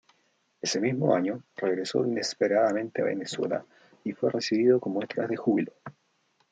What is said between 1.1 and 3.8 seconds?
año, regresó inesperadamente a Venezuela